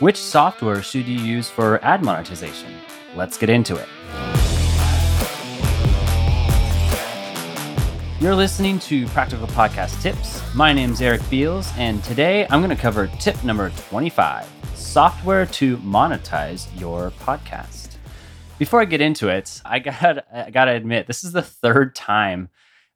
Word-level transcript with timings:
Which 0.00 0.16
software 0.16 0.80
should 0.80 1.08
you 1.08 1.18
use 1.18 1.50
for 1.50 1.84
ad 1.84 2.04
monetization? 2.04 2.72
Let's 3.16 3.36
get 3.36 3.50
into 3.50 3.74
it. 3.74 3.88
You're 8.20 8.36
listening 8.36 8.78
to 8.80 9.08
Practical 9.08 9.48
Podcast 9.48 10.00
Tips. 10.00 10.40
My 10.54 10.72
name 10.72 10.92
is 10.92 11.02
Eric 11.02 11.28
Beals, 11.28 11.72
and 11.76 12.04
today 12.04 12.46
I'm 12.48 12.60
going 12.60 12.70
to 12.70 12.80
cover 12.80 13.08
tip 13.18 13.42
number 13.42 13.70
25 13.88 14.48
software 14.76 15.46
to 15.46 15.76
monetize 15.78 16.68
your 16.78 17.10
podcast. 17.10 17.96
Before 18.56 18.80
I 18.80 18.84
get 18.84 19.00
into 19.00 19.26
it, 19.26 19.60
I 19.64 19.80
got 19.80 20.24
I 20.32 20.50
got 20.50 20.66
to 20.66 20.72
admit 20.74 21.08
this 21.08 21.24
is 21.24 21.32
the 21.32 21.42
third 21.42 21.96
time 21.96 22.50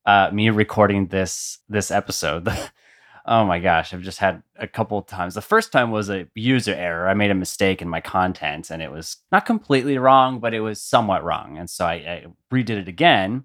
uh, 0.07 0.31
me 0.33 0.51
recording 0.51 1.09
this 1.09 1.59
this 1.69 1.91
episode. 1.91 2.49
oh 3.27 3.45
my 3.45 3.59
gosh, 3.59 3.95
I've 3.95 4.03
just 4.03 4.19
had 4.19 4.43
a 4.57 4.67
couple 4.67 5.01
times. 5.03 5.35
The 5.35 5.43
first 5.43 5.73
time 5.73 5.91
was 5.91 6.11
a 6.11 6.27
user 6.35 6.75
error. 6.75 7.09
I 7.09 7.15
made 7.15 7.31
a 7.31 7.35
mistake 7.35 7.81
in 7.81 7.89
my 7.89 8.01
content, 8.01 8.71
and 8.71 8.83
it 8.83 8.91
was 8.91 9.19
not 9.31 9.47
completely 9.47 9.99
wrong, 9.99 10.41
but 10.41 10.55
it 10.55 10.61
was 10.61 10.81
somewhat 10.81 11.25
wrong, 11.25 11.59
and 11.59 11.69
so 11.71 11.87
I, 11.87 11.93
I 11.93 12.27
redid 12.53 12.71
it 12.71 12.89
again. 12.89 13.45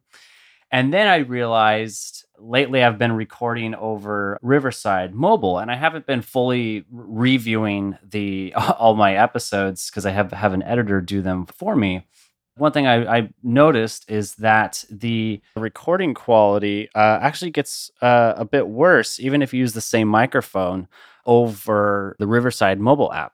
And 0.70 0.94
then 0.94 1.08
I 1.08 1.17
realized 1.17 2.26
lately 2.38 2.84
I've 2.84 2.98
been 2.98 3.13
recording 3.13 3.73
over 3.76 4.38
Riverside 4.41 5.13
Mobile, 5.13 5.59
and 5.59 5.72
I 5.72 5.76
haven't 5.76 6.05
been 6.05 6.22
fully 6.22 6.86
reviewing 6.91 7.98
the 8.03 8.53
all 8.78 8.95
my 8.95 9.16
episodes 9.16 9.89
because 9.89 10.05
I 10.05 10.12
have 10.12 10.31
have 10.31 10.53
an 10.53 10.64
editor 10.64 11.02
do 11.02 11.22
them 11.22 11.45
for 11.45 11.75
me. 11.75 12.05
One 12.57 12.71
thing 12.71 12.88
I, 12.88 13.17
I 13.17 13.29
noticed 13.43 14.09
is 14.09 14.35
that 14.35 14.84
the 14.89 15.41
recording 15.55 16.13
quality 16.13 16.89
uh, 16.95 17.20
actually 17.21 17.52
gets 17.52 17.91
uh, 18.02 18.33
a 18.35 18.45
bit 18.45 18.67
worse, 18.67 19.20
even 19.20 19.41
if 19.41 19.53
you 19.53 19.59
use 19.59 19.73
the 19.73 19.81
same 19.81 20.07
microphone 20.07 20.88
over 21.25 22.16
the 22.20 22.27
Riverside 22.27 22.80
mobile 22.80 23.13
app 23.13 23.33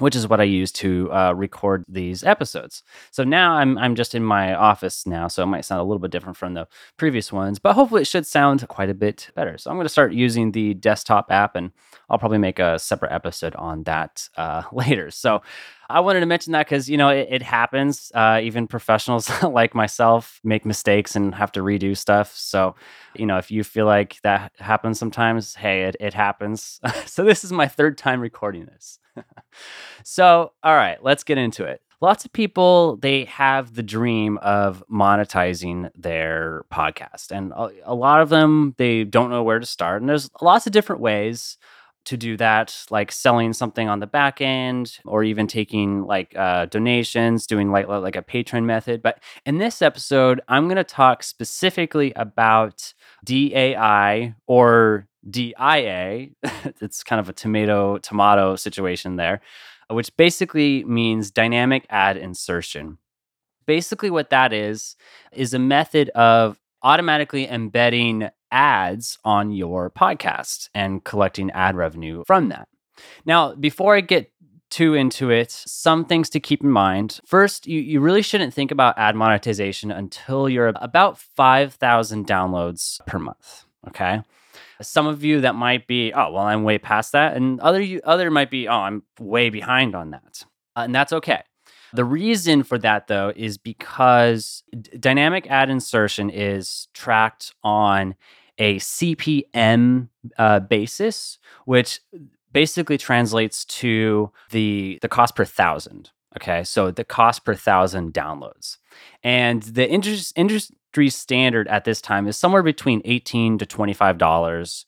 which 0.00 0.16
is 0.16 0.26
what 0.26 0.40
I 0.40 0.44
use 0.44 0.72
to 0.72 1.12
uh, 1.12 1.32
record 1.32 1.84
these 1.88 2.24
episodes. 2.24 2.82
So 3.10 3.22
now 3.22 3.52
I'm 3.52 3.78
I'm 3.78 3.94
just 3.94 4.14
in 4.14 4.24
my 4.24 4.54
office 4.54 5.06
now, 5.06 5.28
so 5.28 5.42
it 5.42 5.46
might 5.46 5.64
sound 5.64 5.80
a 5.80 5.84
little 5.84 5.98
bit 5.98 6.10
different 6.10 6.36
from 6.36 6.54
the 6.54 6.66
previous 6.96 7.32
ones, 7.32 7.58
but 7.58 7.74
hopefully 7.74 8.02
it 8.02 8.08
should 8.08 8.26
sound 8.26 8.66
quite 8.68 8.90
a 8.90 8.94
bit 8.94 9.30
better. 9.34 9.58
So 9.58 9.70
I'm 9.70 9.76
going 9.76 9.84
to 9.84 9.90
start 9.90 10.12
using 10.12 10.52
the 10.52 10.74
desktop 10.74 11.30
app, 11.30 11.54
and 11.54 11.70
I'll 12.08 12.18
probably 12.18 12.38
make 12.38 12.58
a 12.58 12.78
separate 12.78 13.12
episode 13.12 13.54
on 13.54 13.84
that 13.84 14.28
uh, 14.36 14.62
later. 14.72 15.10
So 15.10 15.42
I 15.90 16.00
wanted 16.00 16.20
to 16.20 16.26
mention 16.26 16.52
that 16.52 16.66
because 16.66 16.88
you 16.88 16.96
know 16.96 17.08
it, 17.08 17.28
it 17.30 17.42
happens. 17.42 18.10
Uh, 18.14 18.40
even 18.42 18.66
professionals 18.66 19.30
like 19.42 19.74
myself 19.74 20.40
make 20.44 20.64
mistakes 20.64 21.16
and 21.16 21.34
have 21.34 21.52
to 21.52 21.60
redo 21.60 21.96
stuff. 21.96 22.34
So 22.34 22.74
you 23.14 23.26
know 23.26 23.38
if 23.38 23.50
you 23.50 23.64
feel 23.64 23.86
like 23.86 24.18
that 24.22 24.52
happens 24.58 24.98
sometimes, 24.98 25.54
hey, 25.54 25.82
it, 25.84 25.96
it 26.00 26.14
happens. 26.14 26.80
so 27.06 27.24
this 27.24 27.44
is 27.44 27.52
my 27.52 27.68
third 27.68 27.98
time 27.98 28.20
recording 28.20 28.66
this. 28.66 28.98
so, 30.04 30.52
all 30.62 30.74
right, 30.74 31.02
let's 31.02 31.24
get 31.24 31.38
into 31.38 31.64
it. 31.64 31.82
Lots 32.02 32.24
of 32.24 32.32
people 32.32 32.96
they 32.96 33.26
have 33.26 33.74
the 33.74 33.82
dream 33.82 34.38
of 34.38 34.82
monetizing 34.90 35.90
their 35.94 36.64
podcast, 36.72 37.30
and 37.30 37.52
a, 37.84 37.94
lot 37.94 38.22
of 38.22 38.30
them 38.30 38.74
they 38.78 39.04
don't 39.04 39.28
know 39.28 39.42
where 39.42 39.58
to 39.58 39.66
start. 39.66 40.00
And 40.00 40.08
there's 40.08 40.30
lots 40.40 40.66
of 40.66 40.72
different 40.72 41.02
ways 41.02 41.58
to 42.06 42.16
do 42.16 42.38
that, 42.38 42.86
like 42.90 43.12
selling 43.12 43.52
something 43.52 43.86
on 43.86 44.00
the 44.00 44.06
back 44.06 44.40
end, 44.40 44.98
or 45.04 45.22
even 45.22 45.46
taking 45.46 46.06
like 46.06 46.34
uh, 46.36 46.64
donations, 46.66 47.46
doing 47.46 47.70
like 47.70 47.86
like 47.86 48.16
a 48.16 48.22
Patreon 48.22 48.64
method. 48.64 49.02
But 49.02 49.22
in 49.44 49.58
this 49.58 49.82
episode, 49.82 50.40
I'm 50.48 50.64
going 50.64 50.76
to 50.76 50.84
talk 50.84 51.22
specifically 51.22 52.14
about 52.16 52.94
DAI 53.24 54.34
or 54.46 55.06
DIA. 55.28 56.28
it's 56.80 57.02
kind 57.02 57.20
of 57.20 57.28
a 57.28 57.32
tomato 57.32 57.98
tomato 57.98 58.56
situation 58.56 59.16
there, 59.16 59.40
uh, 59.90 59.94
which 59.94 60.16
basically 60.16 60.84
means 60.84 61.30
dynamic 61.30 61.86
ad 61.90 62.16
insertion. 62.16 62.98
Basically, 63.66 64.10
what 64.10 64.30
that 64.30 64.52
is, 64.52 64.96
is 65.32 65.54
a 65.54 65.58
method 65.58 66.08
of 66.10 66.58
automatically 66.82 67.46
embedding 67.46 68.30
ads 68.50 69.18
on 69.24 69.52
your 69.52 69.90
podcast 69.90 70.68
and 70.74 71.04
collecting 71.04 71.50
ad 71.52 71.76
revenue 71.76 72.24
from 72.26 72.48
that. 72.48 72.68
Now, 73.24 73.54
before 73.54 73.94
I 73.94 74.00
get 74.00 74.32
too 74.70 74.94
into 74.94 75.30
it, 75.30 75.50
some 75.50 76.04
things 76.04 76.30
to 76.30 76.40
keep 76.40 76.62
in 76.62 76.70
mind. 76.70 77.20
First, 77.26 77.66
you, 77.66 77.80
you 77.80 78.00
really 78.00 78.22
shouldn't 78.22 78.54
think 78.54 78.70
about 78.70 78.96
ad 78.98 79.16
monetization 79.16 79.90
until 79.90 80.48
you're 80.48 80.72
about 80.76 81.18
5,000 81.18 82.26
downloads 82.26 83.04
per 83.06 83.18
month. 83.18 83.64
Okay. 83.88 84.22
Some 84.82 85.06
of 85.06 85.24
you 85.24 85.40
that 85.42 85.54
might 85.54 85.86
be, 85.86 86.12
oh, 86.12 86.32
well, 86.32 86.44
I'm 86.44 86.64
way 86.64 86.78
past 86.78 87.12
that. 87.12 87.36
And 87.36 87.60
other 87.60 87.80
you, 87.80 88.00
other 88.04 88.30
might 88.30 88.50
be, 88.50 88.68
oh, 88.68 88.72
I'm 88.72 89.02
way 89.18 89.50
behind 89.50 89.94
on 89.94 90.10
that. 90.10 90.44
Uh, 90.76 90.80
and 90.80 90.94
that's 90.94 91.12
okay. 91.12 91.42
The 91.92 92.04
reason 92.04 92.62
for 92.62 92.78
that, 92.78 93.08
though, 93.08 93.32
is 93.34 93.58
because 93.58 94.62
d- 94.70 94.96
dynamic 94.98 95.50
ad 95.50 95.70
insertion 95.70 96.30
is 96.30 96.88
tracked 96.94 97.54
on 97.64 98.14
a 98.58 98.76
CPM 98.76 100.08
uh, 100.38 100.60
basis, 100.60 101.38
which 101.64 102.00
basically 102.52 102.98
translates 102.98 103.64
to 103.64 104.30
the 104.50 104.98
the 105.02 105.08
cost 105.08 105.34
per 105.34 105.44
thousand. 105.44 106.10
Okay, 106.36 106.62
so 106.62 106.90
the 106.90 107.04
cost 107.04 107.44
per 107.44 107.54
thousand 107.54 108.12
downloads, 108.12 108.76
and 109.24 109.62
the 109.62 109.90
industry 109.90 110.76
industry 110.90 111.10
standard 111.10 111.68
at 111.68 111.84
this 111.84 112.00
time 112.00 112.26
is 112.26 112.36
somewhere 112.36 112.62
between 112.62 113.02
eighteen 113.04 113.58
to 113.58 113.66
twenty 113.66 113.92
five 113.94 114.18
dollars 114.18 114.86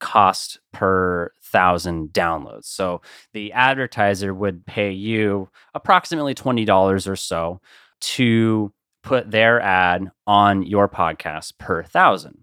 cost 0.00 0.58
per 0.72 1.30
thousand 1.42 2.08
downloads. 2.12 2.64
So 2.64 3.00
the 3.32 3.52
advertiser 3.52 4.34
would 4.34 4.66
pay 4.66 4.90
you 4.90 5.48
approximately 5.72 6.34
$20 6.34 7.08
or 7.08 7.16
so 7.16 7.60
to 8.00 8.72
put 9.04 9.30
their 9.30 9.60
ad 9.60 10.10
on 10.26 10.64
your 10.64 10.88
podcast 10.88 11.56
per 11.58 11.84
thousand. 11.84 12.42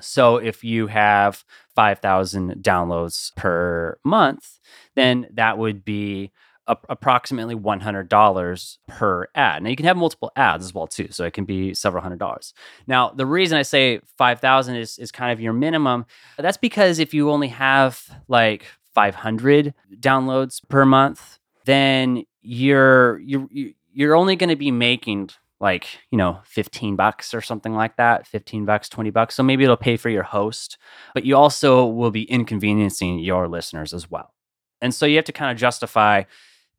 So 0.00 0.36
if 0.38 0.64
you 0.64 0.88
have 0.88 1.44
5,000 1.76 2.56
downloads 2.56 3.34
per 3.36 3.96
month, 4.04 4.58
then 4.96 5.28
that 5.34 5.56
would 5.56 5.84
be 5.84 6.32
a- 6.66 6.76
approximately 6.88 7.54
$100 7.54 8.78
per 8.88 9.26
ad. 9.34 9.62
Now 9.62 9.70
you 9.70 9.76
can 9.76 9.86
have 9.86 9.96
multiple 9.96 10.32
ads 10.36 10.64
as 10.64 10.74
well 10.74 10.86
too, 10.86 11.08
so 11.10 11.24
it 11.24 11.32
can 11.32 11.44
be 11.44 11.74
several 11.74 12.02
hundred 12.02 12.18
dollars. 12.18 12.54
Now, 12.86 13.10
the 13.10 13.26
reason 13.26 13.58
I 13.58 13.62
say 13.62 14.00
5,000 14.18 14.76
is 14.76 14.98
is 14.98 15.12
kind 15.12 15.32
of 15.32 15.40
your 15.40 15.52
minimum, 15.52 16.06
that's 16.36 16.56
because 16.56 16.98
if 16.98 17.14
you 17.14 17.30
only 17.30 17.48
have 17.48 18.02
like 18.28 18.66
500 18.94 19.74
downloads 20.00 20.60
per 20.68 20.84
month, 20.84 21.38
then 21.64 22.24
you're 22.42 23.18
you're 23.20 23.48
you're 23.92 24.14
only 24.14 24.36
going 24.36 24.50
to 24.50 24.56
be 24.56 24.70
making 24.70 25.30
like 25.58 25.86
you 26.10 26.18
know 26.18 26.38
15 26.44 26.96
bucks 26.96 27.32
or 27.34 27.40
something 27.40 27.74
like 27.74 27.96
that 27.96 28.26
15 28.26 28.66
bucks 28.66 28.88
20 28.88 29.10
bucks 29.10 29.34
so 29.34 29.42
maybe 29.42 29.64
it'll 29.64 29.76
pay 29.76 29.96
for 29.96 30.10
your 30.10 30.22
host 30.22 30.76
but 31.14 31.24
you 31.24 31.34
also 31.34 31.86
will 31.86 32.10
be 32.10 32.24
inconveniencing 32.24 33.18
your 33.18 33.48
listeners 33.48 33.94
as 33.94 34.10
well 34.10 34.34
and 34.82 34.94
so 34.94 35.06
you 35.06 35.16
have 35.16 35.24
to 35.24 35.32
kind 35.32 35.50
of 35.50 35.56
justify 35.56 36.22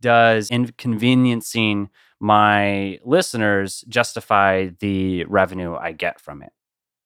does 0.01 0.49
inconveniencing 0.49 1.89
my 2.19 2.99
listeners 3.03 3.83
justify 3.87 4.69
the 4.79 5.25
revenue 5.25 5.75
I 5.75 5.91
get 5.91 6.19
from 6.19 6.41
it? 6.43 6.51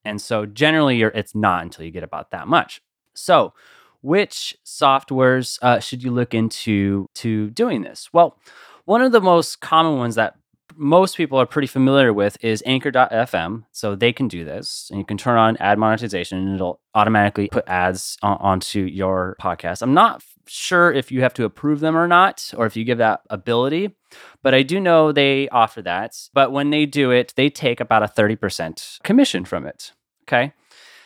And 0.04 0.22
so 0.22 0.46
generally, 0.46 1.02
it's 1.02 1.36
not 1.36 1.64
until 1.64 1.86
you 1.86 1.92
get 1.92 2.04
about 2.04 2.32
that 2.32 2.48
much. 2.48 2.82
So, 3.14 3.54
which 4.02 4.58
softwares 4.66 5.60
uh, 5.62 5.80
should 5.80 6.02
you 6.04 6.12
look 6.12 6.34
into 6.34 7.08
to 7.16 7.52
doing 7.52 7.84
this? 7.84 8.10
Well, 8.12 8.38
one 8.86 9.02
of 9.02 9.12
the 9.12 9.22
most 9.22 9.62
common 9.62 9.98
ones 9.98 10.16
that 10.16 10.36
most 10.76 11.18
people 11.18 11.40
are 11.40 11.46
pretty 11.46 11.68
familiar 11.68 12.14
with 12.14 12.38
is 12.44 12.64
anchor.fm. 12.66 13.64
So 13.72 13.96
they 13.96 14.14
can 14.14 14.28
do 14.28 14.46
this 14.46 14.88
and 14.90 15.00
you 15.00 15.06
can 15.06 15.18
turn 15.18 15.38
on 15.38 15.58
ad 15.58 15.78
monetization 15.78 16.38
and 16.38 16.56
it'll 16.56 16.80
automatically 16.94 17.50
put 17.52 17.68
ads 17.68 18.18
on, 18.22 18.38
onto 18.40 18.82
your 18.82 19.36
podcast. 19.42 19.82
I'm 19.82 19.94
not 19.94 20.24
sure 20.48 20.92
if 20.92 21.12
you 21.12 21.22
have 21.22 21.34
to 21.36 21.46
approve 21.46 21.80
them 21.80 21.96
or 21.96 22.08
not, 22.08 22.54
or 22.58 22.66
if 22.66 22.76
you 22.76 22.84
give 22.84 22.98
that 22.98 23.22
ability, 23.30 23.96
but 24.44 24.54
I 24.54 24.64
do 24.64 24.80
know 24.80 25.12
they 25.12 25.48
offer 25.50 25.82
that. 25.84 26.16
But 26.34 26.52
when 26.52 26.70
they 26.70 26.86
do 26.86 27.12
it, 27.12 27.34
they 27.36 27.50
take 27.50 27.80
about 27.80 28.04
a 28.04 28.08
30% 28.08 29.02
commission 29.04 29.46
from 29.46 29.66
it. 29.66 29.94
Okay. 30.24 30.54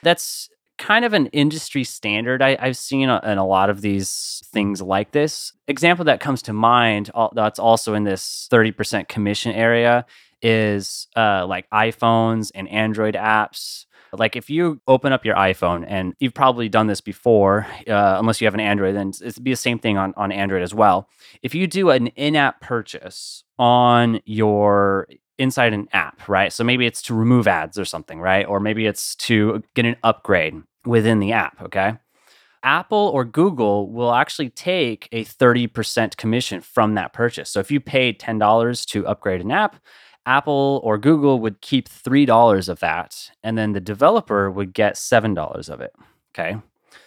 That's 0.01 0.50
kind 0.77 1.06
of 1.06 1.13
an 1.13 1.27
industry 1.27 1.83
standard 1.83 2.42
I, 2.42 2.56
have 2.66 2.77
seen 2.77 3.10
in 3.10 3.38
a 3.38 3.45
lot 3.45 3.69
of 3.69 3.81
these 3.81 4.44
things 4.48 4.81
like 4.81 5.12
this. 5.12 5.54
Example 5.68 6.06
that 6.06 6.19
comes 6.19 6.42
to 6.44 6.54
mind 6.54 7.12
that's 7.33 7.60
also 7.60 7.94
in 7.94 8.04
this 8.04 8.48
30% 8.51 9.07
commission 9.07 9.51
area 9.54 10.06
is 10.42 11.07
uh, 11.16 11.45
like 11.48 11.69
iPhones 11.72 12.51
and 12.54 12.68
Android 12.69 13.16
apps. 13.16 13.86
Like 14.13 14.36
if 14.36 14.50
you 14.50 14.81
open 14.88 15.12
up 15.12 15.25
your 15.25 15.36
iPhone 15.36 15.86
and 15.88 16.13
you've 16.19 16.33
probably 16.33 16.69
done 16.69 16.88
this 16.88 17.01
before, 17.01 17.68
uh, 17.88 18.18
unless 18.19 18.39
you 18.39 18.48
have 18.48 18.54
an 18.54 18.60
Android, 18.60 18.95
then 18.95 19.12
it'd 19.22 19.44
be 19.44 19.51
the 19.51 19.57
same 19.57 19.80
thing 19.80 19.98
on, 19.98 20.13
on 20.16 20.31
Android 20.31 20.62
as 20.62 20.74
well. 20.74 21.10
If 21.42 21.56
you 21.56 21.68
do 21.68 21.89
an 21.89 22.07
in-app 22.07 22.62
purchase 22.62 23.44
on 23.57 24.22
your 24.25 25.07
inside 25.37 25.73
an 25.73 25.87
app, 25.93 26.27
right? 26.27 26.51
So 26.51 26.63
maybe 26.63 26.85
it's 26.85 27.01
to 27.03 27.13
remove 27.13 27.47
ads 27.47 27.77
or 27.77 27.85
something, 27.85 28.19
right? 28.19 28.45
Or 28.45 28.59
maybe 28.59 28.85
it's 28.85 29.15
to 29.15 29.63
get 29.73 29.85
an 29.85 29.97
upgrade 30.03 30.55
within 30.85 31.19
the 31.19 31.33
app, 31.33 31.61
okay? 31.61 31.97
Apple 32.63 33.11
or 33.13 33.25
Google 33.25 33.91
will 33.91 34.13
actually 34.13 34.49
take 34.49 35.07
a 35.11 35.23
30% 35.23 36.17
commission 36.17 36.61
from 36.61 36.95
that 36.95 37.13
purchase. 37.13 37.49
So 37.51 37.59
if 37.59 37.69
you 37.69 37.79
paid 37.79 38.19
$10 38.19 38.85
to 38.87 39.07
upgrade 39.07 39.41
an 39.41 39.51
app, 39.51 39.75
Apple 40.25 40.81
or 40.83 40.97
Google 40.97 41.39
would 41.39 41.61
keep 41.61 41.88
$3 41.88 42.69
of 42.69 42.79
that, 42.79 43.29
and 43.43 43.57
then 43.57 43.73
the 43.73 43.79
developer 43.79 44.49
would 44.49 44.73
get 44.73 44.95
$7 44.95 45.69
of 45.69 45.81
it. 45.81 45.93
Okay. 46.33 46.57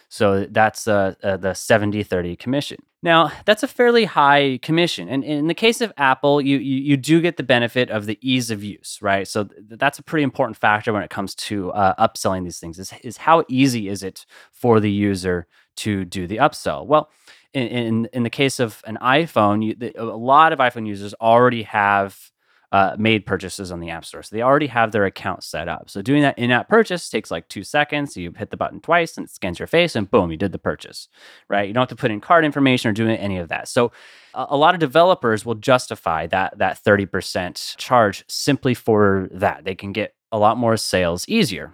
So 0.08 0.46
that's 0.46 0.86
uh, 0.86 1.14
uh, 1.22 1.36
the 1.36 1.54
70 1.54 2.02
30 2.02 2.36
commission. 2.36 2.78
Now, 3.00 3.30
that's 3.44 3.62
a 3.62 3.68
fairly 3.68 4.06
high 4.06 4.58
commission. 4.60 5.08
And 5.08 5.22
in 5.22 5.46
the 5.46 5.54
case 5.54 5.80
of 5.80 5.92
Apple, 5.96 6.40
you, 6.40 6.58
you, 6.58 6.76
you 6.78 6.96
do 6.96 7.20
get 7.20 7.36
the 7.36 7.44
benefit 7.44 7.90
of 7.90 8.06
the 8.06 8.18
ease 8.20 8.50
of 8.50 8.64
use, 8.64 8.98
right? 9.00 9.26
So 9.26 9.44
th- 9.44 9.78
that's 9.78 10.00
a 10.00 10.02
pretty 10.02 10.24
important 10.24 10.56
factor 10.56 10.92
when 10.92 11.04
it 11.04 11.10
comes 11.10 11.36
to 11.36 11.70
uh, 11.72 12.08
upselling 12.08 12.42
these 12.42 12.58
things 12.58 12.78
is, 12.78 12.92
is 13.04 13.18
how 13.18 13.44
easy 13.48 13.88
is 13.88 14.02
it 14.02 14.26
for 14.50 14.80
the 14.80 14.90
user 14.90 15.46
to 15.76 16.04
do 16.04 16.26
the 16.26 16.38
upsell? 16.38 16.86
Well, 16.86 17.08
in, 17.54 17.68
in, 17.68 18.08
in 18.12 18.22
the 18.24 18.30
case 18.30 18.58
of 18.58 18.82
an 18.84 18.98
iPhone, 19.00 19.64
you, 19.64 19.74
the, 19.76 19.92
a 19.96 20.04
lot 20.04 20.52
of 20.52 20.58
iPhone 20.58 20.86
users 20.86 21.14
already 21.14 21.62
have 21.62 22.32
uh, 22.70 22.94
made 22.98 23.24
purchases 23.24 23.72
on 23.72 23.80
the 23.80 23.88
App 23.90 24.04
Store. 24.04 24.22
So 24.22 24.36
they 24.36 24.42
already 24.42 24.66
have 24.66 24.92
their 24.92 25.06
account 25.06 25.42
set 25.42 25.68
up. 25.68 25.88
So 25.88 26.02
doing 26.02 26.22
that 26.22 26.38
in 26.38 26.50
app 26.50 26.68
purchase 26.68 27.08
takes 27.08 27.30
like 27.30 27.48
two 27.48 27.64
seconds. 27.64 28.16
You 28.16 28.32
hit 28.36 28.50
the 28.50 28.58
button 28.58 28.80
twice 28.80 29.16
and 29.16 29.26
it 29.26 29.30
scans 29.30 29.58
your 29.58 29.66
face, 29.66 29.96
and 29.96 30.10
boom, 30.10 30.30
you 30.30 30.36
did 30.36 30.52
the 30.52 30.58
purchase, 30.58 31.08
right? 31.48 31.66
You 31.66 31.72
don't 31.72 31.82
have 31.82 31.88
to 31.88 31.96
put 31.96 32.10
in 32.10 32.20
card 32.20 32.44
information 32.44 32.90
or 32.90 32.92
do 32.92 33.08
any 33.08 33.38
of 33.38 33.48
that. 33.48 33.68
So 33.68 33.90
a, 34.34 34.56
lot 34.56 34.74
of 34.74 34.80
developers 34.80 35.46
will 35.46 35.54
justify 35.54 36.26
that, 36.26 36.58
that 36.58 36.82
30% 36.82 37.76
charge 37.78 38.24
simply 38.28 38.74
for 38.74 39.28
that. 39.32 39.64
They 39.64 39.74
can 39.74 39.92
get 39.92 40.14
a 40.30 40.38
lot 40.38 40.58
more 40.58 40.76
sales 40.76 41.26
easier. 41.26 41.72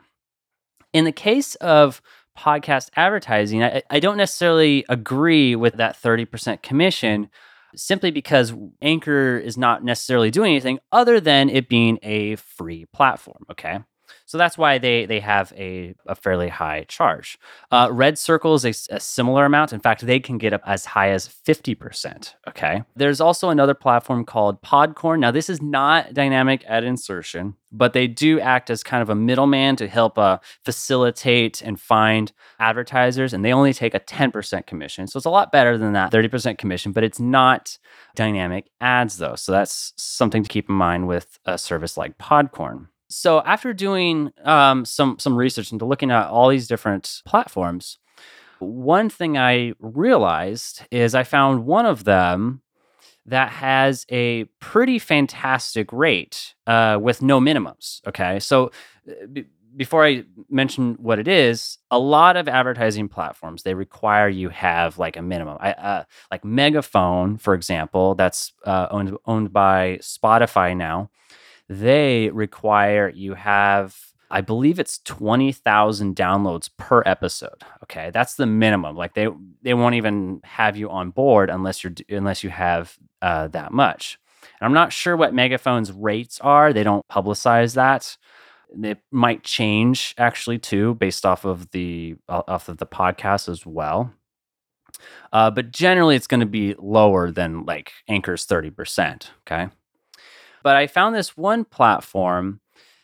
In 0.93 1.05
the 1.05 1.12
case 1.12 1.56
of 1.56 2.00
podcast 2.38 2.91
advertising, 2.94 3.64
I, 3.64 3.82
I 3.91 3.99
don't 3.99 4.17
necessarily 4.17 4.85
agree 4.88 5.56
with 5.56 5.75
that 5.75 6.00
30% 6.00 6.62
commission 6.62 7.31
simply 7.76 8.10
because 8.10 8.52
Anchor 8.82 9.38
is 9.38 9.56
not 9.56 9.84
necessarily 9.84 10.30
doing 10.30 10.52
anything 10.52 10.78
other 10.92 11.20
than 11.20 11.48
it 11.48 11.68
being 11.68 11.98
a 12.02 12.36
free 12.36 12.86
platform. 12.92 13.44
Okay. 13.50 13.80
So 14.26 14.38
that's 14.38 14.56
why 14.56 14.78
they 14.78 15.06
they 15.06 15.20
have 15.20 15.52
a, 15.56 15.94
a 16.06 16.14
fairly 16.14 16.49
high 16.49 16.84
charge. 16.88 17.38
Uh, 17.70 17.88
Red 17.90 18.19
Circle 18.19 18.55
is 18.55 18.64
a, 18.64 18.94
a, 18.94 19.00
similar 19.00 19.44
amount. 19.44 19.72
In 19.72 19.81
fact, 19.81 20.06
they 20.06 20.19
can 20.19 20.38
get 20.38 20.52
up 20.52 20.62
as 20.66 20.84
high 20.84 21.11
as 21.11 21.28
50%. 21.28 22.34
Okay. 22.49 22.82
There's 22.96 23.20
also 23.20 23.50
another 23.50 23.75
platform 23.75 24.25
called 24.25 24.62
Podcorn. 24.62 25.20
Now, 25.20 25.31
this 25.31 25.50
is 25.50 25.61
not 25.61 26.14
dynamic 26.14 26.64
ad 26.66 26.84
insertion, 26.84 27.55
but 27.70 27.93
they 27.93 28.06
do 28.06 28.40
act 28.40 28.70
as 28.70 28.82
kind 28.82 29.02
of 29.02 29.11
a 29.11 29.14
middleman 29.14 29.76
to 29.76 29.88
help 29.88 30.19
uh, 30.19 30.38
facilitate 30.64 31.60
and 31.62 31.81
find 31.81 32.32
advertisers. 32.58 33.32
And 33.32 33.44
they 33.44 33.52
only 33.52 33.72
take 33.72 33.94
a 33.94 34.00
10% 34.00 34.67
commission. 34.67 35.06
So 35.06 35.19
it's 35.19 35.26
a 35.26 35.31
lot 35.31 35.52
better 35.52 35.76
than 35.76 35.93
that 35.93 36.12
30% 36.12 36.58
commission, 36.58 36.93
but 36.93 37.05
it's 37.05 37.20
not 37.20 37.78
dynamic 38.14 38.70
ads 38.81 39.19
though. 39.19 39.34
So 39.34 39.52
that's 39.52 39.93
something 39.96 40.43
to 40.43 40.49
keep 40.49 40.69
in 40.69 40.75
mind 40.75 41.08
with 41.08 41.38
a 41.44 41.58
service 41.58 41.96
like 41.96 42.17
Podcorn 42.19 42.88
so 43.14 43.40
after 43.43 43.72
doing 43.72 44.32
um, 44.43 44.84
some 44.84 45.19
some 45.20 45.37
research 45.37 45.70
into 45.70 45.84
looking 45.84 46.11
at 46.11 46.26
all 46.26 46.49
these 46.49 46.66
different 46.66 47.22
platforms, 47.25 47.99
one 48.58 49.08
thing 49.08 49.38
I 49.38 49.75
realized 49.78 50.82
is 50.90 51.14
I 51.14 51.22
found 51.22 51.64
one 51.64 51.87
of 51.87 52.02
them 52.02 52.62
that 53.26 53.50
has 53.50 54.05
a 54.11 54.44
pretty 54.58 54.99
fantastic 54.99 55.93
rate 55.93 56.55
uh, 56.66 56.99
with 57.00 57.22
no 57.22 57.40
minimums. 57.40 58.00
Okay, 58.05 58.40
so 58.40 58.72
uh, 59.08 59.26
b- 59.32 59.46
before 59.76 60.05
I 60.05 60.25
mention 60.50 60.94
what 60.94 61.20
it 61.20 61.28
is, 61.28 61.78
a 61.93 61.99
lot 62.00 62.37
of 62.37 62.49
advertising 62.49 63.08
platforms 63.08 63.62
they 63.62 63.75
require 63.75 64.28
you 64.28 64.49
have 64.49 64.99
like 64.99 65.17
a 65.17 65.22
minimum. 65.22 65.56
I, 65.60 65.70
uh, 65.72 66.05
like 66.32 66.44
Megaphone, 66.44 67.38
for 67.38 67.55
example, 67.55 68.17
that's 68.17 68.52
uh, 68.64 68.88
owned 68.90 69.17
owned 69.25 69.52
by 69.52 69.99
Spotify 70.02 70.76
now 70.76 71.10
they 71.69 72.31
require 72.31 73.08
you 73.08 73.34
have 73.34 73.96
I 74.31 74.40
believe 74.40 74.81
it's 74.81 74.99
20,000 75.05 76.16
downloads 76.16 76.69
per 76.76 77.05
episode. 77.06 77.62
Okay, 77.84 78.11
that's 78.12 78.34
the 78.34 78.46
minimum. 78.46 78.96
Like 78.96 79.14
they 79.14 79.28
they 79.62 79.75
won't 79.75 79.94
even 79.94 80.40
have 80.43 80.76
you 80.76 80.90
on 80.90 81.11
board 81.11 81.50
unless 81.50 81.84
you're 81.84 81.93
unless 82.08 82.43
you 82.43 82.50
have 82.50 82.96
uh, 83.22 83.49
that 83.49 83.72
much. 83.72 84.19
And 84.61 84.66
I'm 84.66 84.75
not 84.75 84.93
sure 84.93 85.16
what 85.16 85.34
Megaphone's 85.34 85.93
rates 85.93 86.40
are. 86.40 86.72
They 86.72 86.82
don't 86.82 87.06
publicize 87.08 87.75
that. 87.75 88.17
It 88.82 88.99
might 89.12 89.44
change 89.44 90.14
actually 90.19 90.58
too, 90.58 90.94
based 90.94 91.25
off 91.25 91.44
of 91.44 91.70
the 91.70 92.17
off 92.28 92.69
of 92.69 92.78
the 92.78 92.87
podcast 92.87 93.49
as 93.49 93.64
well. 93.64 94.12
Uh, 95.32 95.50
but 95.50 95.70
generally, 95.70 96.17
it's 96.17 96.26
going 96.26 96.40
to 96.40 96.46
be 96.46 96.75
lower 96.78 97.31
than 97.31 97.64
like 97.67 97.93
Anchor's 98.08 98.46
30%. 98.46 99.28
Okay. 99.46 99.69
But 100.64 100.75
I 100.75 100.88
found 100.88 101.14
this 101.14 101.37
one 101.37 101.64
platform 101.64 102.61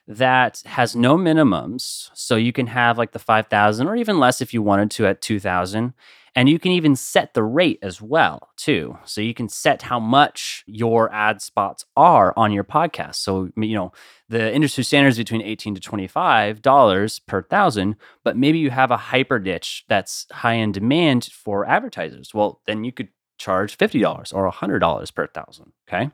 that 0.08 0.62
has 0.66 0.96
no 0.96 1.16
minimums. 1.16 2.10
So 2.14 2.34
you 2.34 2.52
can 2.52 2.66
have 2.66 2.98
like 2.98 3.12
the 3.12 3.20
5,000 3.20 3.86
or 3.86 3.94
even 3.94 4.18
less 4.18 4.40
if 4.40 4.52
you 4.52 4.62
wanted 4.62 4.90
to 4.92 5.06
at 5.06 5.20
2,000. 5.20 5.94
And 6.36 6.48
you 6.48 6.58
can 6.58 6.72
even 6.72 6.94
set 6.96 7.34
the 7.34 7.42
rate 7.42 7.80
as 7.82 8.00
well, 8.00 8.50
too. 8.56 8.96
So 9.04 9.20
you 9.20 9.34
can 9.34 9.48
set 9.48 9.82
how 9.82 9.98
much 9.98 10.64
your 10.66 11.12
ad 11.12 11.42
spots 11.42 11.84
are 11.96 12.32
on 12.36 12.52
your 12.52 12.64
podcast. 12.64 13.16
So, 13.16 13.50
you 13.56 13.74
know, 13.74 13.92
the 14.28 14.52
industry 14.52 14.84
standard 14.84 15.10
is 15.10 15.18
between 15.18 15.42
18 15.42 15.74
to 15.74 15.80
$25 15.80 17.26
per 17.26 17.42
thousand, 17.42 17.96
but 18.24 18.36
maybe 18.36 18.58
you 18.58 18.70
have 18.70 18.92
a 18.92 18.96
hyper 18.96 19.38
niche 19.40 19.84
that's 19.88 20.26
high 20.30 20.54
in 20.54 20.72
demand 20.72 21.24
for 21.24 21.66
advertisers. 21.66 22.32
Well, 22.32 22.60
then 22.66 22.84
you 22.84 22.92
could 22.92 23.08
charge 23.38 23.76
$50 23.76 24.32
or 24.32 24.50
$100 24.50 25.14
per 25.14 25.26
thousand. 25.26 25.72
Okay. 25.88 26.10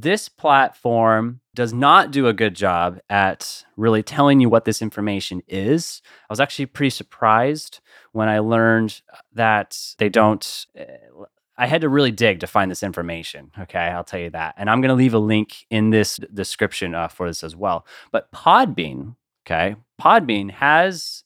This 0.00 0.28
platform 0.28 1.40
does 1.56 1.72
not 1.72 2.12
do 2.12 2.28
a 2.28 2.32
good 2.32 2.54
job 2.54 3.00
at 3.10 3.64
really 3.76 4.04
telling 4.04 4.38
you 4.38 4.48
what 4.48 4.64
this 4.64 4.80
information 4.80 5.42
is. 5.48 6.02
I 6.30 6.32
was 6.32 6.38
actually 6.38 6.66
pretty 6.66 6.90
surprised 6.90 7.80
when 8.12 8.28
I 8.28 8.38
learned 8.38 9.02
that 9.34 9.76
they 9.98 10.08
don't. 10.08 10.66
Eh, 10.76 10.86
I 11.56 11.66
had 11.66 11.80
to 11.80 11.88
really 11.88 12.12
dig 12.12 12.38
to 12.40 12.46
find 12.46 12.70
this 12.70 12.84
information. 12.84 13.50
Okay, 13.58 13.80
I'll 13.80 14.04
tell 14.04 14.20
you 14.20 14.30
that. 14.30 14.54
And 14.56 14.70
I'm 14.70 14.80
going 14.80 14.90
to 14.90 14.94
leave 14.94 15.14
a 15.14 15.18
link 15.18 15.66
in 15.68 15.90
this 15.90 16.20
description 16.32 16.94
uh, 16.94 17.08
for 17.08 17.26
this 17.26 17.42
as 17.42 17.56
well. 17.56 17.84
But 18.12 18.30
Podbean, 18.30 19.16
okay, 19.44 19.74
Podbean 20.00 20.52
has 20.52 21.24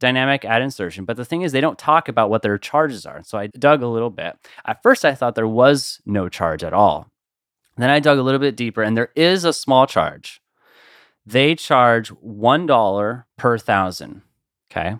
dynamic 0.00 0.44
ad 0.44 0.60
insertion. 0.60 1.04
But 1.04 1.16
the 1.16 1.24
thing 1.24 1.42
is, 1.42 1.52
they 1.52 1.60
don't 1.60 1.78
talk 1.78 2.08
about 2.08 2.30
what 2.30 2.42
their 2.42 2.58
charges 2.58 3.06
are. 3.06 3.22
So 3.22 3.38
I 3.38 3.46
dug 3.46 3.80
a 3.80 3.86
little 3.86 4.10
bit. 4.10 4.36
At 4.66 4.82
first, 4.82 5.04
I 5.04 5.14
thought 5.14 5.36
there 5.36 5.46
was 5.46 6.00
no 6.04 6.28
charge 6.28 6.64
at 6.64 6.72
all. 6.72 7.12
Then 7.78 7.90
I 7.90 8.00
dug 8.00 8.18
a 8.18 8.22
little 8.22 8.40
bit 8.40 8.56
deeper, 8.56 8.82
and 8.82 8.96
there 8.96 9.12
is 9.14 9.44
a 9.44 9.52
small 9.52 9.86
charge. 9.86 10.40
They 11.24 11.54
charge 11.54 12.10
$1 12.10 13.24
per 13.36 13.58
thousand. 13.58 14.22
Okay. 14.70 14.96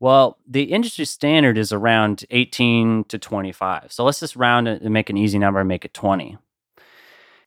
Well, 0.00 0.38
the 0.46 0.64
industry 0.64 1.04
standard 1.04 1.56
is 1.56 1.72
around 1.72 2.24
18 2.30 3.04
to 3.04 3.18
25. 3.18 3.92
So 3.92 4.04
let's 4.04 4.20
just 4.20 4.36
round 4.36 4.68
it 4.68 4.82
and 4.82 4.92
make 4.92 5.08
an 5.08 5.16
easy 5.16 5.38
number 5.38 5.60
and 5.60 5.68
make 5.68 5.84
it 5.84 5.94
20. 5.94 6.36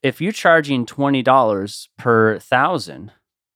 If 0.02 0.22
you're 0.22 0.32
charging 0.32 0.86
$20 0.86 1.88
per 1.98 2.40
thousand, 2.40 3.12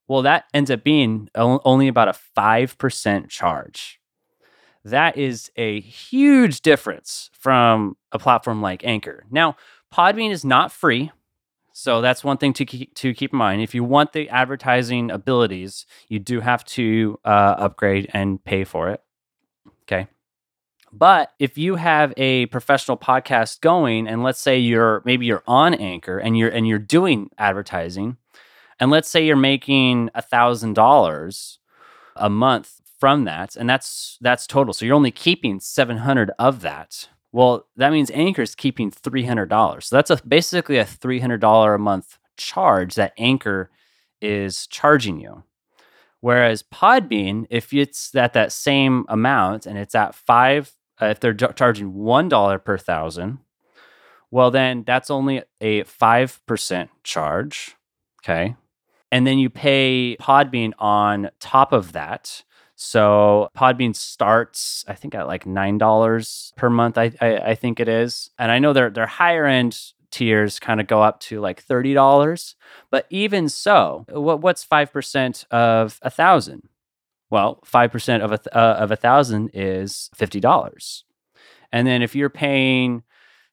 well, 0.07 0.21
that 0.23 0.45
ends 0.53 0.69
up 0.69 0.83
being 0.83 1.29
only 1.35 1.87
about 1.87 2.09
a 2.09 2.19
5% 2.37 3.29
charge. 3.29 3.99
That 4.85 5.17
is 5.17 5.49
a 5.55 5.79
huge 5.79 6.61
difference 6.61 7.29
from 7.33 7.95
a 8.11 8.19
platform 8.19 8.61
like 8.61 8.85
Anchor. 8.85 9.23
Now, 9.31 9.55
Podbean 9.93 10.31
is 10.31 10.43
not 10.43 10.71
free. 10.71 11.11
So 11.71 12.01
that's 12.01 12.23
one 12.23 12.37
thing 12.37 12.53
to 12.53 12.65
keep, 12.65 12.93
to 12.95 13.13
keep 13.13 13.31
in 13.31 13.37
mind. 13.37 13.61
If 13.61 13.75
you 13.75 13.83
want 13.83 14.13
the 14.13 14.29
advertising 14.29 15.11
abilities, 15.11 15.85
you 16.07 16.19
do 16.19 16.39
have 16.39 16.63
to 16.65 17.19
uh, 17.25 17.55
upgrade 17.57 18.09
and 18.13 18.43
pay 18.43 18.63
for 18.63 18.89
it. 18.89 19.01
Okay. 19.83 20.07
But 20.91 21.31
if 21.39 21.57
you 21.57 21.75
have 21.75 22.13
a 22.17 22.45
professional 22.47 22.97
podcast 22.97 23.61
going, 23.61 24.07
and 24.07 24.23
let's 24.23 24.39
say 24.39 24.57
you're 24.59 25.01
maybe 25.05 25.25
you're 25.25 25.43
on 25.47 25.73
Anchor 25.73 26.19
and 26.19 26.37
you're 26.37 26.49
and 26.49 26.67
you're 26.67 26.77
doing 26.79 27.31
advertising, 27.39 28.17
and 28.79 28.91
let's 28.91 29.09
say 29.09 29.25
you're 29.25 29.35
making 29.35 30.11
a 30.13 30.21
thousand 30.21 30.73
dollars 30.73 31.57
a 32.15 32.29
month 32.29 32.81
from 32.99 33.23
that, 33.25 33.55
and 33.55 33.67
that's 33.67 34.19
that's 34.21 34.45
total. 34.45 34.73
So 34.73 34.85
you're 34.85 34.95
only 34.95 35.11
keeping 35.11 35.59
seven 35.59 35.97
hundred 35.97 36.29
of 36.37 36.61
that. 36.61 37.09
Well, 37.33 37.65
that 37.75 37.91
means 37.91 38.11
Anchor 38.11 38.43
is 38.43 38.55
keeping 38.55 38.91
$300. 38.91 39.83
So 39.83 39.95
that's 39.95 40.11
a, 40.11 40.19
basically 40.25 40.77
a 40.77 40.85
$300 40.85 41.75
a 41.75 41.77
month 41.79 42.19
charge 42.37 42.95
that 42.95 43.13
Anchor 43.17 43.71
is 44.21 44.67
charging 44.67 45.19
you. 45.19 45.43
Whereas 46.21 46.63
Podbean, 46.63 47.47
if 47.49 47.73
it's 47.73 48.15
at 48.15 48.33
that 48.33 48.53
same 48.53 49.03
amount 49.09 49.65
and 49.65 49.77
it's 49.77 49.95
at 49.95 50.15
five, 50.15 50.71
uh, 51.01 51.07
if 51.07 51.19
they're 51.19 51.33
charging 51.33 51.93
$1 51.93 52.63
per 52.63 52.77
thousand, 52.77 53.39
well, 54.31 54.51
then 54.51 54.83
that's 54.85 55.09
only 55.09 55.41
a 55.59 55.83
5% 55.83 56.89
charge. 57.03 57.75
Okay. 58.23 58.55
And 59.11 59.27
then 59.27 59.37
you 59.37 59.49
pay 59.49 60.17
Podbean 60.21 60.73
on 60.79 61.29
top 61.39 61.73
of 61.73 61.91
that. 61.91 62.43
So 62.75 63.49
Podbean 63.57 63.95
starts, 63.95 64.83
I 64.87 64.93
think, 64.93 65.15
at 65.15 65.27
like 65.27 65.45
nine 65.45 65.77
dollars 65.77 66.53
per 66.57 66.69
month. 66.69 66.97
I, 66.97 67.11
I, 67.21 67.37
I 67.37 67.55
think 67.55 67.79
it 67.79 67.87
is, 67.87 68.31
and 68.39 68.51
I 68.51 68.59
know 68.59 68.73
their 68.73 68.89
their 68.89 69.05
higher 69.05 69.45
end 69.45 69.79
tiers 70.11 70.59
kind 70.59 70.79
of 70.79 70.87
go 70.87 71.01
up 71.01 71.19
to 71.21 71.39
like 71.39 71.61
thirty 71.61 71.93
dollars. 71.93 72.55
But 72.89 73.05
even 73.09 73.49
so, 73.49 74.05
what 74.09 74.41
what's 74.41 74.63
five 74.63 74.91
percent 74.91 75.45
of 75.51 75.99
a 76.01 76.09
thousand? 76.09 76.67
Well, 77.29 77.59
five 77.63 77.91
percent 77.91 78.23
of 78.23 78.31
a 78.31 78.57
uh, 78.57 78.77
of 78.79 78.91
a 78.91 78.95
thousand 78.95 79.51
is 79.53 80.09
fifty 80.15 80.39
dollars, 80.39 81.03
and 81.71 81.87
then 81.87 82.01
if 82.01 82.15
you're 82.15 82.29
paying 82.29 83.03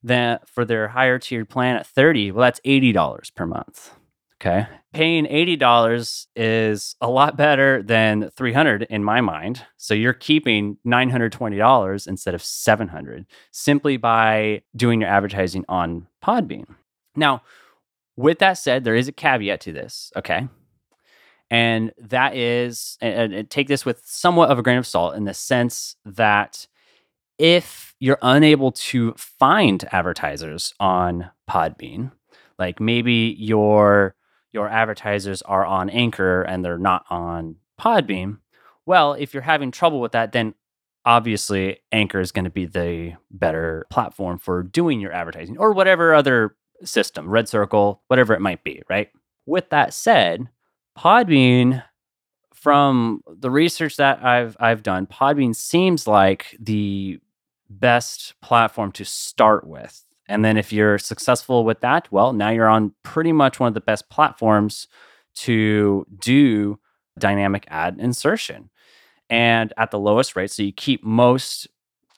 that 0.02 0.48
for 0.48 0.64
their 0.64 0.88
higher 0.88 1.18
tiered 1.18 1.50
plan 1.50 1.76
at 1.76 1.86
thirty, 1.86 2.30
well, 2.30 2.42
that's 2.42 2.60
eighty 2.64 2.92
dollars 2.92 3.30
per 3.30 3.46
month. 3.46 3.94
Okay. 4.40 4.66
Paying 4.94 5.26
$80 5.26 6.26
is 6.34 6.96
a 7.00 7.10
lot 7.10 7.36
better 7.36 7.82
than 7.82 8.30
300 8.34 8.84
in 8.84 9.04
my 9.04 9.20
mind. 9.20 9.64
So 9.76 9.92
you're 9.92 10.14
keeping 10.14 10.78
$920 10.86 12.06
instead 12.08 12.34
of 12.34 12.42
700 12.42 13.26
simply 13.52 13.98
by 13.98 14.62
doing 14.74 15.02
your 15.02 15.10
advertising 15.10 15.64
on 15.68 16.06
Podbean. 16.24 16.66
Now, 17.14 17.42
with 18.16 18.38
that 18.38 18.54
said, 18.54 18.84
there 18.84 18.96
is 18.96 19.08
a 19.08 19.12
caveat 19.12 19.60
to 19.62 19.72
this, 19.72 20.10
okay? 20.16 20.48
And 21.50 21.92
that 21.98 22.34
is, 22.34 22.96
and, 23.00 23.34
and 23.34 23.50
take 23.50 23.68
this 23.68 23.84
with 23.84 24.02
somewhat 24.04 24.50
of 24.50 24.58
a 24.58 24.62
grain 24.62 24.78
of 24.78 24.86
salt 24.86 25.16
in 25.16 25.24
the 25.24 25.34
sense 25.34 25.96
that 26.04 26.66
if 27.38 27.94
you're 28.00 28.18
unable 28.22 28.72
to 28.72 29.12
find 29.16 29.84
advertisers 29.92 30.74
on 30.80 31.30
Podbean, 31.48 32.12
like 32.58 32.80
maybe 32.80 33.34
you're 33.38 34.14
your 34.52 34.68
advertisers 34.68 35.42
are 35.42 35.64
on 35.64 35.90
Anchor 35.90 36.42
and 36.42 36.64
they're 36.64 36.78
not 36.78 37.04
on 37.10 37.56
Podbean, 37.80 38.38
well, 38.86 39.12
if 39.14 39.32
you're 39.34 39.42
having 39.42 39.70
trouble 39.70 40.00
with 40.00 40.12
that, 40.12 40.32
then 40.32 40.54
obviously 41.04 41.78
Anchor 41.92 42.20
is 42.20 42.32
going 42.32 42.44
to 42.44 42.50
be 42.50 42.66
the 42.66 43.14
better 43.30 43.86
platform 43.90 44.38
for 44.38 44.62
doing 44.62 45.00
your 45.00 45.12
advertising 45.12 45.58
or 45.58 45.72
whatever 45.72 46.14
other 46.14 46.56
system, 46.84 47.28
Red 47.28 47.48
Circle, 47.48 48.02
whatever 48.08 48.34
it 48.34 48.40
might 48.40 48.64
be, 48.64 48.82
right? 48.88 49.08
With 49.46 49.70
that 49.70 49.94
said, 49.94 50.48
Podbean 50.98 51.82
from 52.54 53.22
the 53.26 53.50
research 53.50 53.96
that 53.96 54.22
I've 54.24 54.56
I've 54.60 54.82
done, 54.82 55.06
Podbean 55.06 55.56
seems 55.56 56.06
like 56.06 56.56
the 56.60 57.18
best 57.68 58.34
platform 58.42 58.92
to 58.92 59.04
start 59.04 59.66
with 59.66 60.04
and 60.30 60.44
then 60.44 60.56
if 60.56 60.72
you're 60.72 60.98
successful 60.98 61.64
with 61.64 61.80
that, 61.80 62.10
well, 62.12 62.32
now 62.32 62.50
you're 62.50 62.68
on 62.68 62.94
pretty 63.02 63.32
much 63.32 63.58
one 63.58 63.68
of 63.68 63.74
the 63.74 63.80
best 63.80 64.08
platforms 64.08 64.86
to 65.34 66.06
do 66.18 66.78
dynamic 67.18 67.66
ad 67.68 67.96
insertion. 67.98 68.70
And 69.28 69.72
at 69.76 69.90
the 69.90 69.98
lowest 69.98 70.34
rate 70.36 70.50
so 70.50 70.62
you 70.62 70.72
keep 70.72 71.04
most 71.04 71.68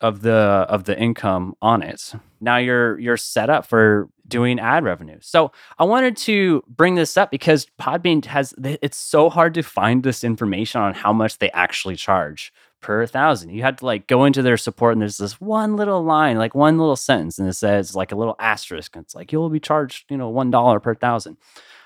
of 0.01 0.23
the 0.23 0.33
of 0.69 0.85
the 0.85 0.99
income 0.99 1.55
on 1.63 1.83
it. 1.83 2.13
Now 2.41 2.57
you're 2.59 2.99
you're 2.99 3.17
set 3.17 3.51
up 3.51 3.67
for 3.67 4.09
doing 4.27 4.59
ad 4.59 4.85
revenue. 4.85 5.19
So 5.21 5.53
i 5.79 5.85
wanted 5.85 6.17
to 6.19 6.63
bring 6.69 6.95
this 6.95 7.17
up 7.17 7.31
because 7.31 7.67
podbean 7.81 8.25
has 8.25 8.55
it's 8.59 8.97
so 8.97 9.31
hard 9.31 9.55
to 9.55 9.63
find 9.63 10.03
this 10.03 10.25
information 10.25 10.81
on 10.81 10.95
how 10.95 11.13
much 11.13 11.39
they 11.39 11.51
actually 11.53 11.97
charge 11.97 12.53
per 12.83 13.07
thousand. 13.07 13.51
You 13.51 13.63
had 13.63 13.79
to 13.79 13.87
like 13.87 14.07
go 14.07 14.25
into 14.25 14.43
their 14.43 14.59
support, 14.59 14.93
and 14.93 15.01
there's 15.01 15.17
this 15.17 15.41
one 15.41 15.77
little 15.77 16.05
line, 16.05 16.37
like 16.37 16.55
one 16.55 16.79
little 16.79 16.97
sentence, 16.97 17.39
and 17.39 17.49
it 17.49 17.55
says 17.55 17.97
like 17.97 18.13
a 18.13 18.17
little 18.17 18.37
asterisk. 18.39 18.95
And 18.95 19.05
it's 19.05 19.15
like 19.15 19.33
you'll 19.33 19.49
be 19.49 19.61
charged, 19.61 20.11
you 20.11 20.17
know, 20.19 20.29
one 20.29 20.51
dollar 20.51 20.81
per 20.81 20.95
thousand. 20.95 21.39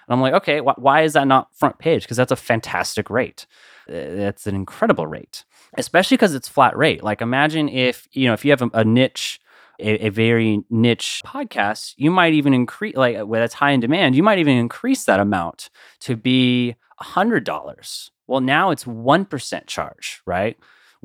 And 0.09 0.15
I'm 0.15 0.21
like, 0.21 0.35
okay, 0.35 0.59
wh- 0.59 0.79
why 0.79 1.03
is 1.03 1.13
that 1.13 1.29
not 1.29 1.55
front 1.55 1.79
page? 1.79 2.03
Because 2.03 2.17
that's 2.17 2.33
a 2.33 2.37
fantastic 2.37 3.11
rate. 3.11 3.47
That's 3.87 4.47
an 4.47 4.55
incredible 4.55 5.07
rate, 5.07 5.45
especially 5.75 6.17
because 6.17 6.35
it's 6.35 6.49
flat 6.49 6.77
rate. 6.77 7.05
Like 7.05 7.21
imagine 7.21 7.69
if 7.69 8.09
you 8.13 8.27
know 8.27 8.33
if 8.33 8.45
you 8.45 8.51
have 8.51 8.63
a, 8.63 8.71
a 8.75 8.85
niche. 8.85 9.41
A, 9.79 10.07
a, 10.07 10.09
very 10.09 10.63
niche 10.71 11.21
podcast, 11.27 11.93
you 11.99 12.11
might 12.11 12.33
even 12.33 12.55
increase 12.55 12.97
like 12.97 13.19
where 13.19 13.41
that's 13.41 13.53
high 13.53 13.73
in 13.73 13.81
demand. 13.81 14.17
You 14.17 14.23
might 14.23 14.39
even 14.39 14.57
increase 14.57 15.05
that 15.05 15.21
amount 15.21 15.69
to 16.01 16.17
be 16.17 16.77
hundred 16.99 17.45
dollars. 17.45 18.11
Well, 18.27 18.41
now 18.41 18.71
it's 18.71 18.87
one 18.87 19.27
percent 19.27 19.67
charge, 19.67 20.23
right? 20.25 20.57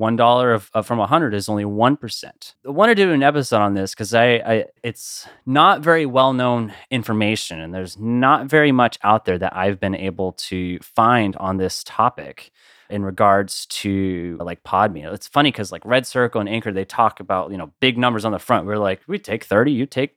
One 0.02 0.16
dollar 0.16 0.52
of, 0.52 0.68
of, 0.74 0.84
from 0.84 0.98
a 0.98 1.06
hundred 1.06 1.32
is 1.32 1.48
only 1.48 1.64
one 1.64 1.96
percent. 1.96 2.56
I 2.66 2.70
want 2.70 2.90
to 2.90 2.96
do 2.96 3.12
an 3.12 3.22
episode 3.22 3.60
on 3.60 3.74
this 3.74 3.94
because 3.94 4.12
I, 4.12 4.34
I 4.34 4.64
it's 4.82 5.28
not 5.46 5.80
very 5.80 6.06
well 6.06 6.32
known 6.32 6.74
information, 6.90 7.60
and 7.60 7.72
there's 7.72 7.96
not 7.96 8.46
very 8.46 8.72
much 8.72 8.98
out 9.04 9.26
there 9.26 9.38
that 9.38 9.56
I've 9.56 9.78
been 9.78 9.94
able 9.94 10.32
to 10.50 10.80
find 10.80 11.36
on 11.36 11.56
this 11.56 11.84
topic 11.84 12.50
in 12.90 13.04
regards 13.04 13.64
to 13.66 14.36
like 14.40 14.64
Podbean. 14.64 15.14
It's 15.14 15.28
funny 15.28 15.52
because 15.52 15.70
like 15.70 15.84
Red 15.84 16.04
Circle 16.04 16.40
and 16.40 16.48
Anchor, 16.48 16.72
they 16.72 16.84
talk 16.84 17.20
about 17.20 17.52
you 17.52 17.56
know 17.56 17.70
big 17.78 17.96
numbers 17.96 18.24
on 18.24 18.32
the 18.32 18.40
front. 18.40 18.66
We're 18.66 18.78
like, 18.78 19.02
we 19.06 19.20
take 19.20 19.44
thirty, 19.44 19.70
you 19.70 19.86
take 19.86 20.16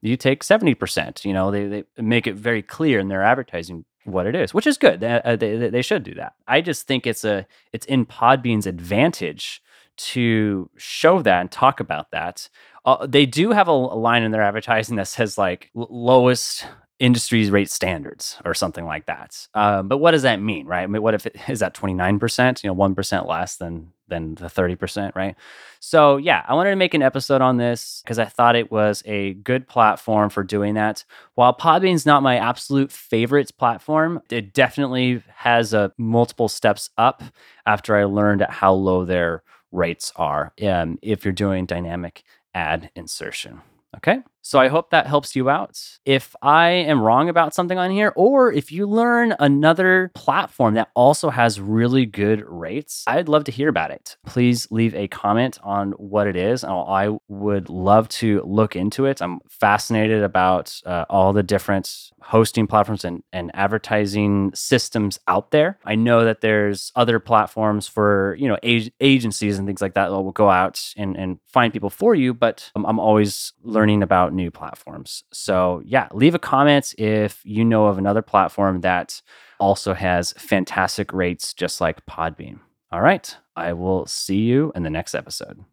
you 0.00 0.18
take 0.18 0.44
70%. 0.44 1.24
You 1.24 1.32
know, 1.32 1.50
they, 1.50 1.66
they 1.66 1.84
make 1.96 2.26
it 2.26 2.34
very 2.34 2.62
clear 2.62 2.98
in 3.00 3.08
their 3.08 3.22
advertising 3.22 3.86
what 4.04 4.26
it 4.26 4.34
is, 4.34 4.52
which 4.52 4.66
is 4.66 4.78
good. 4.78 5.00
They, 5.00 5.20
uh, 5.24 5.36
they, 5.36 5.68
they 5.68 5.82
should 5.82 6.02
do 6.02 6.14
that. 6.14 6.34
I 6.46 6.60
just 6.60 6.86
think 6.86 7.06
it's 7.06 7.24
a 7.24 7.46
it's 7.72 7.86
in 7.86 8.06
Podbean's 8.06 8.66
advantage 8.66 9.62
to 9.96 10.68
show 10.76 11.22
that 11.22 11.40
and 11.40 11.50
talk 11.50 11.80
about 11.80 12.10
that. 12.10 12.48
Uh, 12.84 13.06
they 13.06 13.26
do 13.26 13.52
have 13.52 13.68
a, 13.68 13.72
a, 13.72 13.72
line 13.72 14.22
in 14.22 14.32
their 14.32 14.42
advertising 14.42 14.96
that 14.96 15.08
says 15.08 15.38
like 15.38 15.70
lowest 15.74 16.66
industries 16.98 17.50
rate 17.50 17.70
standards 17.70 18.40
or 18.44 18.54
something 18.54 18.84
like 18.84 19.06
that. 19.06 19.48
Um, 19.54 19.88
but 19.88 19.98
what 19.98 20.12
does 20.12 20.22
that 20.22 20.40
mean, 20.40 20.66
right? 20.66 20.82
I 20.82 20.86
mean, 20.86 21.02
what 21.02 21.14
if 21.14 21.26
it 21.26 21.36
is 21.48 21.60
that 21.60 21.74
29%, 21.74 22.62
you 22.62 22.68
know, 22.68 22.74
1% 22.74 23.28
less 23.28 23.56
than 23.56 23.92
than 24.14 24.34
the 24.36 24.46
30%, 24.46 25.14
right? 25.14 25.34
So, 25.80 26.16
yeah, 26.16 26.44
I 26.48 26.54
wanted 26.54 26.70
to 26.70 26.76
make 26.76 26.94
an 26.94 27.02
episode 27.02 27.42
on 27.42 27.56
this 27.56 28.00
because 28.04 28.18
I 28.18 28.24
thought 28.24 28.56
it 28.56 28.70
was 28.70 29.02
a 29.04 29.34
good 29.34 29.68
platform 29.68 30.30
for 30.30 30.42
doing 30.42 30.74
that. 30.74 31.04
While 31.34 31.54
Podbean's 31.54 32.06
not 32.06 32.22
my 32.22 32.38
absolute 32.38 32.90
favorite 32.90 33.50
platform, 33.58 34.22
it 34.30 34.54
definitely 34.54 35.22
has 35.34 35.74
a 35.74 35.92
multiple 35.98 36.48
steps 36.48 36.90
up 36.96 37.22
after 37.66 37.96
I 37.96 38.04
learned 38.04 38.42
how 38.42 38.72
low 38.72 39.04
their 39.04 39.42
rates 39.72 40.12
are 40.16 40.52
um, 40.62 40.98
if 41.02 41.24
you're 41.24 41.32
doing 41.32 41.66
dynamic 41.66 42.22
ad 42.54 42.90
insertion. 42.94 43.60
Okay. 43.96 44.20
So 44.46 44.60
I 44.60 44.68
hope 44.68 44.90
that 44.90 45.06
helps 45.06 45.34
you 45.34 45.48
out. 45.48 45.80
If 46.04 46.36
I 46.42 46.68
am 46.68 47.00
wrong 47.00 47.30
about 47.30 47.54
something 47.54 47.78
on 47.78 47.90
here, 47.90 48.12
or 48.14 48.52
if 48.52 48.70
you 48.70 48.86
learn 48.86 49.34
another 49.38 50.10
platform 50.14 50.74
that 50.74 50.90
also 50.94 51.30
has 51.30 51.58
really 51.58 52.04
good 52.04 52.44
rates, 52.46 53.04
I'd 53.06 53.26
love 53.30 53.44
to 53.44 53.52
hear 53.52 53.70
about 53.70 53.90
it. 53.90 54.18
Please 54.26 54.70
leave 54.70 54.94
a 54.94 55.08
comment 55.08 55.58
on 55.62 55.92
what 55.92 56.26
it 56.26 56.36
is. 56.36 56.62
I 56.62 57.16
would 57.28 57.70
love 57.70 58.08
to 58.10 58.42
look 58.44 58.76
into 58.76 59.06
it. 59.06 59.22
I'm 59.22 59.40
fascinated 59.48 60.22
about 60.22 60.78
uh, 60.84 61.06
all 61.08 61.32
the 61.32 61.42
different 61.42 62.12
hosting 62.20 62.66
platforms 62.66 63.04
and, 63.04 63.22
and 63.32 63.50
advertising 63.54 64.52
systems 64.54 65.18
out 65.26 65.52
there. 65.52 65.78
I 65.84 65.94
know 65.94 66.24
that 66.24 66.42
there's 66.42 66.92
other 66.94 67.18
platforms 67.18 67.88
for, 67.88 68.36
you 68.38 68.48
know, 68.48 68.58
ag- 68.62 68.92
agencies 69.00 69.58
and 69.58 69.66
things 69.66 69.80
like 69.80 69.94
that 69.94 70.08
that 70.08 70.22
will 70.22 70.32
go 70.32 70.50
out 70.50 70.92
and, 70.98 71.16
and 71.16 71.38
find 71.46 71.72
people 71.72 71.90
for 71.90 72.14
you, 72.14 72.34
but 72.34 72.70
I'm 72.74 73.00
always 73.00 73.54
learning 73.62 74.02
about 74.02 74.33
new 74.34 74.50
platforms. 74.50 75.24
So, 75.32 75.82
yeah, 75.84 76.08
leave 76.12 76.34
a 76.34 76.38
comment 76.38 76.94
if 76.98 77.40
you 77.44 77.64
know 77.64 77.86
of 77.86 77.98
another 77.98 78.22
platform 78.22 78.80
that 78.82 79.22
also 79.58 79.94
has 79.94 80.32
fantastic 80.32 81.12
rates, 81.12 81.54
just 81.54 81.80
like 81.80 82.04
Podbean. 82.06 82.60
All 82.92 83.00
right, 83.00 83.36
I 83.56 83.72
will 83.72 84.06
see 84.06 84.38
you 84.38 84.72
in 84.74 84.82
the 84.82 84.90
next 84.90 85.14
episode. 85.14 85.64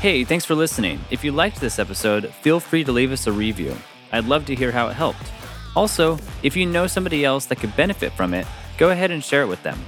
Hey, 0.00 0.24
thanks 0.24 0.44
for 0.44 0.54
listening. 0.54 1.00
If 1.10 1.24
you 1.24 1.32
liked 1.32 1.60
this 1.60 1.78
episode, 1.78 2.32
feel 2.42 2.60
free 2.60 2.84
to 2.84 2.92
leave 2.92 3.10
us 3.10 3.26
a 3.26 3.32
review. 3.32 3.74
I'd 4.12 4.26
love 4.26 4.44
to 4.46 4.54
hear 4.54 4.70
how 4.70 4.88
it 4.88 4.94
helped. 4.94 5.32
Also, 5.74 6.18
if 6.42 6.56
you 6.56 6.66
know 6.66 6.86
somebody 6.86 7.24
else 7.24 7.46
that 7.46 7.56
could 7.56 7.74
benefit 7.74 8.12
from 8.12 8.34
it, 8.34 8.46
go 8.78 8.90
ahead 8.90 9.10
and 9.10 9.24
share 9.24 9.42
it 9.42 9.48
with 9.48 9.62
them. 9.62 9.78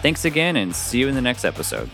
Thanks 0.00 0.24
again, 0.24 0.56
and 0.56 0.74
see 0.74 1.00
you 1.00 1.08
in 1.08 1.14
the 1.14 1.20
next 1.20 1.44
episode. 1.44 1.90